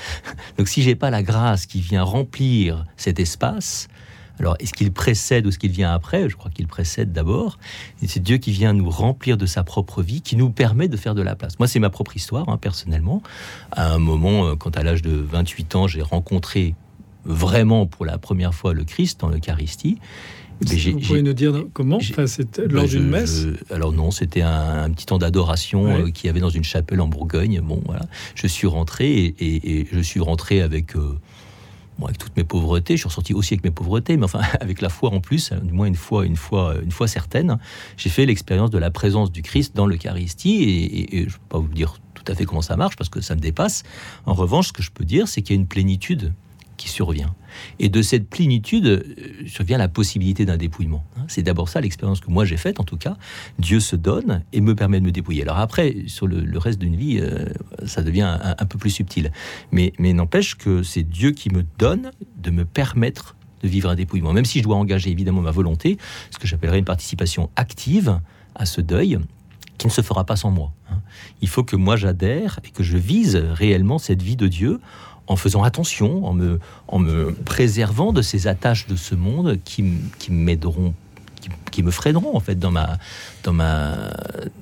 Donc 0.58 0.68
si 0.68 0.82
j'ai 0.82 0.94
pas 0.94 1.10
la 1.10 1.22
grâce 1.22 1.66
qui 1.66 1.80
vient 1.80 2.02
remplir 2.02 2.86
cet 2.96 3.20
espace, 3.20 3.88
alors, 4.40 4.56
est-ce 4.60 4.72
qu'il 4.72 4.92
précède 4.92 5.46
ou 5.46 5.48
est-ce 5.48 5.58
qu'il 5.58 5.72
vient 5.72 5.92
après? 5.92 6.28
Je 6.28 6.36
crois 6.36 6.50
qu'il 6.50 6.66
précède 6.66 7.12
d'abord. 7.12 7.58
C'est 8.06 8.22
Dieu 8.22 8.38
qui 8.38 8.52
vient 8.52 8.72
nous 8.72 8.90
remplir 8.90 9.36
de 9.36 9.46
sa 9.46 9.64
propre 9.64 10.02
vie, 10.02 10.20
qui 10.20 10.36
nous 10.36 10.50
permet 10.50 10.88
de 10.88 10.96
faire 10.96 11.14
de 11.14 11.22
la 11.22 11.34
place. 11.34 11.58
Moi, 11.58 11.66
c'est 11.66 11.80
ma 11.80 11.90
propre 11.90 12.16
histoire, 12.16 12.48
hein, 12.48 12.56
personnellement. 12.56 13.22
À 13.72 13.92
un 13.92 13.98
moment, 13.98 14.46
euh, 14.46 14.54
quand 14.54 14.76
à 14.76 14.82
l'âge 14.82 15.02
de 15.02 15.10
28 15.10 15.74
ans, 15.74 15.86
j'ai 15.86 16.02
rencontré 16.02 16.74
vraiment 17.24 17.86
pour 17.86 18.06
la 18.06 18.18
première 18.18 18.54
fois 18.54 18.72
le 18.72 18.84
Christ 18.84 19.20
dans 19.20 19.28
l'Eucharistie, 19.28 19.98
vous 20.60 21.00
pouvez 21.00 21.22
nous 21.22 21.32
dire 21.32 21.64
comment 21.72 21.98
C'était 22.00 22.66
lors 22.66 22.84
ben, 22.84 22.90
d'une 22.90 23.08
messe? 23.08 23.46
Alors 23.70 23.92
non, 23.92 24.10
c'était 24.10 24.42
un, 24.42 24.90
petit 24.90 25.06
temps 25.06 25.18
d'adoration 25.18 25.86
euh, 25.86 26.10
qu'il 26.10 26.26
y 26.26 26.30
avait 26.30 26.40
dans 26.40 26.48
une 26.48 26.64
chapelle 26.64 27.00
en 27.00 27.06
Bourgogne. 27.06 27.60
Bon, 27.60 27.80
voilà. 27.86 28.06
Je 28.34 28.46
suis 28.46 28.66
rentré 28.66 29.34
et, 29.38 29.86
je 29.92 30.00
suis 30.00 30.20
rentré 30.20 30.60
avec 30.60 30.96
euh, 30.96 31.18
avec 32.04 32.18
toutes 32.18 32.36
mes 32.36 32.44
pauvretés, 32.44 32.96
je 32.96 33.00
suis 33.00 33.08
ressorti 33.08 33.34
aussi 33.34 33.54
avec 33.54 33.64
mes 33.64 33.70
pauvretés, 33.70 34.16
mais 34.16 34.24
enfin 34.24 34.40
avec 34.60 34.80
la 34.80 34.88
foi 34.88 35.10
en 35.10 35.20
plus, 35.20 35.52
du 35.52 35.72
moins 35.72 35.86
une 35.86 35.96
fois, 35.96 36.24
une 36.24 36.36
fois, 36.36 36.74
une 36.82 36.92
fois 36.92 37.08
certaine, 37.08 37.58
j'ai 37.96 38.10
fait 38.10 38.26
l'expérience 38.26 38.70
de 38.70 38.78
la 38.78 38.90
présence 38.90 39.32
du 39.32 39.42
Christ 39.42 39.74
dans 39.74 39.86
l'Eucharistie, 39.86 40.62
et, 40.62 41.18
je 41.18 41.24
ne 41.24 41.30
peux 41.30 41.38
pas 41.48 41.58
vous 41.58 41.68
dire 41.68 41.96
tout 42.14 42.24
à 42.26 42.34
fait 42.34 42.44
comment 42.44 42.62
ça 42.62 42.76
marche 42.76 42.96
parce 42.96 43.10
que 43.10 43.20
ça 43.20 43.34
me 43.34 43.40
dépasse. 43.40 43.82
En 44.26 44.34
revanche, 44.34 44.68
ce 44.68 44.72
que 44.72 44.82
je 44.82 44.90
peux 44.90 45.04
dire, 45.04 45.28
c'est 45.28 45.42
qu'il 45.42 45.56
y 45.56 45.58
a 45.58 45.60
une 45.60 45.68
plénitude 45.68 46.32
qui 46.32 46.48
qui 46.78 46.88
survient. 46.88 47.34
Et 47.78 47.90
de 47.90 48.00
cette 48.00 48.30
plénitude 48.30 48.86
euh, 48.86 49.02
survient 49.46 49.76
la 49.76 49.88
possibilité 49.88 50.46
d'un 50.46 50.56
dépouillement. 50.56 51.04
C'est 51.28 51.42
d'abord 51.42 51.68
ça 51.68 51.80
l'expérience 51.80 52.20
que 52.20 52.30
moi 52.30 52.44
j'ai 52.44 52.56
faite, 52.56 52.80
en 52.80 52.84
tout 52.84 52.96
cas. 52.96 53.16
Dieu 53.58 53.80
se 53.80 53.94
donne 53.94 54.42
et 54.52 54.60
me 54.60 54.74
permet 54.74 54.98
de 54.98 55.04
me 55.04 55.12
dépouiller. 55.12 55.42
Alors 55.42 55.58
après, 55.58 55.94
sur 56.06 56.26
le, 56.26 56.58
reste 56.58 56.80
d'une 56.80 56.96
vie, 56.96 57.20
euh, 57.20 57.44
ça 57.86 58.02
devient 58.02 58.38
un, 58.42 58.66
peu 58.66 58.78
plus 58.78 58.90
subtil. 58.90 59.30
Mais, 59.70 59.92
n'empêche 59.98 60.56
que 60.56 60.82
c'est 60.82 61.02
Dieu 61.02 61.30
qui 61.30 61.50
me 61.50 61.64
donne 61.78 62.10
de 62.36 62.50
me 62.50 62.64
permettre 62.64 63.36
de 63.62 63.68
vivre 63.68 63.90
un 63.90 63.94
dépouillement. 63.94 64.32
Même 64.32 64.44
si 64.44 64.58
je 64.58 64.64
dois 64.64 64.76
engager 64.76 65.10
évidemment 65.10 65.42
ma 65.42 65.50
volonté, 65.50 65.98
ce 66.30 66.38
que 66.38 66.46
j'appellerais 66.46 66.78
une 66.78 66.84
participation 66.84 67.50
active 67.56 68.20
à 68.54 68.66
ce 68.66 68.80
deuil, 68.80 69.18
qui 69.78 69.86
ne 69.86 69.92
se 69.92 70.02
fera 70.02 70.24
pas 70.24 70.36
sans 70.36 70.50
moi. 70.50 70.72
Hein. 70.90 70.96
Il 71.40 71.48
faut 71.48 71.62
que 71.62 71.76
moi 71.76 71.96
j'adhère 71.96 72.58
et 72.64 72.70
que 72.70 72.82
je 72.82 72.96
vise 72.96 73.36
réellement 73.36 73.98
cette 73.98 74.22
vie 74.22 74.36
de 74.36 74.48
Dieu 74.48 74.80
en 75.28 75.36
faisant 75.36 75.62
attention, 75.62 76.24
en 76.26 76.98
me, 76.98 77.32
préservant 77.44 78.12
de 78.12 78.22
ces 78.22 78.46
attaches 78.46 78.86
de 78.86 78.96
ce 78.96 79.14
monde 79.14 79.58
qui 79.64 79.84
m'aideront 80.30 80.94
qui, 81.70 81.82
me 81.82 81.90
freineront 81.90 82.36
en 82.36 82.40
fait 82.40 82.58
dans 82.58 82.70
ma, 82.70 82.98
dans 83.44 83.52
ma, 83.52 84.10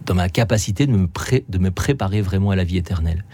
dans 0.04 0.14
ma 0.14 0.28
capacité 0.28 0.86
de 0.86 0.92
me, 0.92 1.08
de 1.48 1.58
me 1.58 1.70
préparer 1.70 2.20
vraiment 2.20 2.50
à 2.50 2.56
la 2.56 2.64
vie 2.64 2.76
éternelle. 2.76 3.24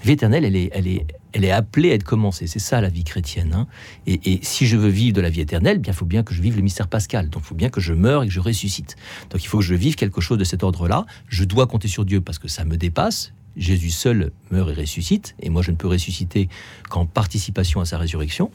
La 0.00 0.06
vie 0.06 0.12
éternelle, 0.12 0.44
elle 0.44 0.56
est, 0.56 0.70
elle 0.72 0.86
est, 0.86 1.06
elle 1.32 1.44
est 1.44 1.50
appelée 1.50 1.90
à 1.90 1.94
être 1.94 2.04
commencée. 2.04 2.46
C'est 2.46 2.58
ça 2.58 2.80
la 2.80 2.88
vie 2.88 3.04
chrétienne. 3.04 3.52
Hein. 3.54 3.66
Et, 4.06 4.40
si 4.42 4.66
je 4.66 4.76
veux 4.76 4.88
vivre 4.88 5.14
de 5.14 5.20
la 5.20 5.30
vie 5.30 5.40
éternelle, 5.40 5.78
bien, 5.78 5.92
il 5.92 5.96
faut 5.96 6.06
bien 6.06 6.22
que 6.22 6.32
je 6.32 6.40
vive 6.40 6.56
le 6.56 6.62
mystère 6.62 6.88
pascal. 6.88 7.28
Donc, 7.28 7.42
il 7.44 7.48
faut 7.48 7.54
bien 7.54 7.68
que 7.68 7.80
je 7.80 7.92
meure 7.92 8.22
et 8.22 8.26
que 8.26 8.32
je 8.32 8.40
ressuscite. 8.40 8.96
Donc, 9.30 9.44
il 9.44 9.46
faut 9.46 9.58
que 9.58 9.64
je 9.64 9.74
vive 9.74 9.96
quelque 9.96 10.20
chose 10.20 10.38
de 10.38 10.44
cet 10.44 10.62
ordre-là. 10.62 11.04
Je 11.28 11.44
dois 11.44 11.66
compter 11.66 11.88
sur 11.88 12.04
Dieu 12.04 12.20
parce 12.20 12.38
que 12.38 12.48
ça 12.48 12.64
me 12.64 12.76
dépasse. 12.76 13.32
Jésus 13.56 13.90
seul 13.90 14.32
meurt 14.50 14.70
et 14.70 14.74
ressuscite, 14.74 15.34
et 15.40 15.48
moi 15.48 15.62
je 15.62 15.70
ne 15.70 15.76
peux 15.76 15.88
ressusciter 15.88 16.48
qu'en 16.90 17.06
participation 17.06 17.80
à 17.80 17.86
sa 17.86 17.96
résurrection. 17.96 18.50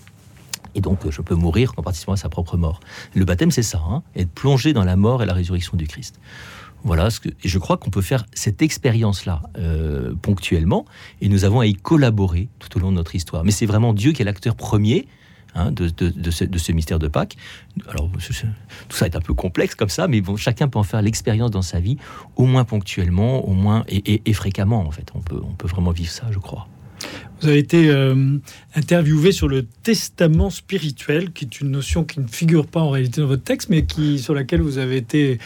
Et 0.75 0.81
donc 0.81 1.09
je 1.09 1.21
peux 1.21 1.35
mourir 1.35 1.73
qu'en 1.73 1.83
participant 1.83 2.13
à 2.13 2.17
sa 2.17 2.29
propre 2.29 2.57
mort. 2.57 2.79
Le 3.15 3.25
baptême, 3.25 3.51
c'est 3.51 3.63
ça, 3.63 3.81
hein, 3.89 4.03
être 4.15 4.31
plongé 4.31 4.73
dans 4.73 4.83
la 4.83 4.95
mort 4.95 5.23
et 5.23 5.25
la 5.25 5.33
résurrection 5.33 5.77
du 5.77 5.87
Christ. 5.87 6.19
Voilà, 6.83 7.11
ce 7.11 7.19
que, 7.19 7.29
et 7.29 7.47
je 7.47 7.59
crois 7.59 7.77
qu'on 7.77 7.91
peut 7.91 8.01
faire 8.01 8.25
cette 8.33 8.61
expérience-là 8.63 9.43
euh, 9.57 10.15
ponctuellement, 10.19 10.85
et 11.21 11.29
nous 11.29 11.45
avons 11.45 11.59
à 11.59 11.67
y 11.67 11.75
collaborer 11.75 12.49
tout 12.57 12.75
au 12.77 12.81
long 12.81 12.91
de 12.91 12.95
notre 12.95 13.13
histoire. 13.13 13.43
Mais 13.43 13.51
c'est 13.51 13.67
vraiment 13.67 13.93
Dieu 13.93 14.13
qui 14.13 14.23
est 14.23 14.25
l'acteur 14.25 14.55
premier 14.55 15.07
Hein, 15.53 15.71
de, 15.73 15.89
ce, 16.31 16.71
mystère 16.71 16.97
de 16.97 17.09
Pâques. 17.09 17.35
Alors, 17.89 18.09
tout 18.87 18.95
ça 18.97 19.05
est 19.05 19.17
un 19.17 19.19
peu 19.19 19.33
complexe 19.33 19.75
comme 19.75 19.89
ça, 19.89 20.07
mais 20.07 20.21
chacun 20.37 20.69
peut 20.69 20.79
en 20.79 20.83
faire 20.83 21.01
l'expérience 21.01 21.51
dans 21.51 21.61
sa 21.61 21.81
vie, 21.81 21.97
au 22.37 22.45
moins 22.45 22.63
ponctuellement, 22.63 23.45
au 23.45 23.51
moins 23.51 23.83
et, 23.89 24.33
fréquemment, 24.33 24.79
en 24.79 24.91
fait. 24.91 25.11
On 25.13 25.19
peut 25.19 25.67
vraiment 25.67 25.91
vivre 25.91 26.09
ça, 26.09 26.27
je 26.31 26.39
crois. 26.39 26.67
Vous 27.41 27.48
avez 27.48 27.57
été 27.57 27.89
euh, 27.89 28.38
interviewé 28.75 29.31
sur 29.31 29.48
le 29.48 29.65
testament 29.83 30.50
spirituel, 30.50 31.31
qui 31.31 31.45
est 31.45 31.60
une 31.60 31.71
notion 31.71 32.03
qui 32.03 32.19
ne 32.19 32.27
figure 32.27 32.67
pas 32.67 32.81
en 32.81 32.91
réalité 32.91 33.21
dans 33.21 33.27
votre 33.27 33.43
texte, 33.43 33.69
mais 33.69 33.86
qui, 33.86 34.19
sur 34.19 34.36
laquelle 34.36 34.62
vous 34.62 34.77
avez 34.77 34.98
été 34.98 35.39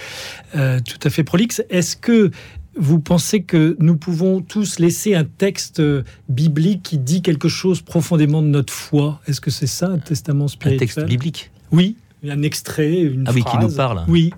euh, 0.56 0.80
tout 0.86 1.00
à 1.04 1.10
fait 1.10 1.24
prolixe. 1.24 1.64
Est-ce 1.70 1.96
que 1.96 2.32
vous 2.78 3.00
pensez 3.00 3.44
que 3.44 3.78
nous 3.80 3.96
pouvons 3.96 4.42
tous 4.42 4.80
laisser 4.80 5.16
un 5.16 5.24
texte 5.24 5.80
euh, 5.80 6.04
biblique 6.28 6.84
qui 6.84 6.98
dit 6.98 7.22
quelque 7.22 7.48
chose 7.48 7.82
profondément 7.82 8.42
de 8.42 8.48
notre 8.48 8.74
foi? 8.74 9.22
Est-ce 9.28 9.40
que 9.40 9.52
c'est 9.52 9.68
ça, 9.68 9.88
un 9.88 10.00
testament 10.00 10.50
spirituel 10.50 10.76
Un 10.76 10.80
texte 10.80 11.06
biblique? 11.06 11.52
Oui, 11.72 11.96
un 12.28 12.42
extrait, 12.42 13.02
une 13.02 13.24
ah 13.28 13.32
phrase. 13.32 13.36
oui, 13.36 13.52
qui 13.52 13.66
nous 13.66 13.76
parle. 13.76 14.04
Oui. 14.10 14.34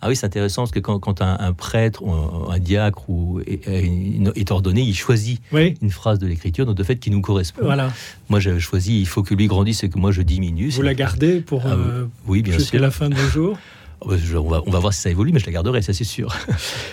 Ah 0.00 0.08
oui, 0.08 0.16
c'est 0.16 0.26
intéressant 0.26 0.62
parce 0.62 0.70
que 0.70 0.78
quand, 0.78 1.22
un, 1.22 1.52
prêtre 1.52 2.02
ou 2.02 2.12
un, 2.50 2.58
diacre 2.58 3.08
ou, 3.08 3.40
est, 3.46 4.50
ordonné, 4.50 4.82
il 4.82 4.94
choisit 4.94 5.40
une 5.52 5.90
phrase 5.90 6.18
de 6.18 6.26
l'écriture, 6.26 6.66
donc 6.66 6.76
de 6.76 6.84
fait 6.84 6.96
qui 6.96 7.10
nous 7.10 7.20
correspond. 7.20 7.62
Voilà. 7.64 7.92
Moi, 8.28 8.40
j'ai 8.40 8.58
choisi 8.60 9.00
il 9.00 9.06
faut 9.06 9.22
que 9.22 9.34
lui 9.34 9.46
grandisse 9.46 9.82
et 9.84 9.88
que 9.88 9.98
moi 9.98 10.12
je 10.12 10.22
diminue. 10.22 10.70
Vous 10.70 10.82
la 10.82 10.94
gardez 10.94 11.40
pour 11.40 11.62
ah 11.66 11.72
euh, 11.72 12.06
oui, 12.26 12.42
bien 12.42 12.54
jusqu'à 12.54 12.78
la 12.78 12.90
fin 12.90 13.08
de 13.08 13.14
vos 13.14 13.28
jours 13.28 13.58
Oh, 14.00 14.12
on 14.12 14.48
va, 14.48 14.62
on 14.64 14.70
va, 14.70 14.78
voir 14.78 14.94
si 14.94 15.00
ça 15.00 15.10
évolue, 15.10 15.32
mais 15.32 15.40
je 15.40 15.46
la 15.46 15.52
garderai, 15.52 15.82
ça 15.82 15.92
c'est 15.92 16.04
sûr. 16.04 16.32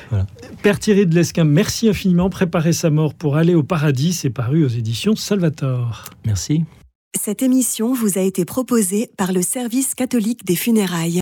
Père 0.63 0.79
Thierry 0.79 1.05
de 1.05 1.13
Lesquin, 1.13 1.43
merci 1.43 1.87
infiniment. 1.87 2.31
Préparer 2.31 2.73
sa 2.73 2.89
mort 2.89 3.13
pour 3.13 3.35
aller 3.35 3.53
au 3.53 3.61
paradis, 3.61 4.11
c'est 4.11 4.31
paru 4.31 4.65
aux 4.65 4.69
éditions 4.69 5.15
Salvator. 5.15 6.05
Merci. 6.25 6.63
Cette 7.15 7.43
émission 7.43 7.93
vous 7.93 8.17
a 8.17 8.21
été 8.21 8.43
proposée 8.43 9.09
par 9.17 9.31
le 9.31 9.41
Service 9.41 9.93
catholique 9.93 10.45
des 10.45 10.55
funérailles. 10.55 11.13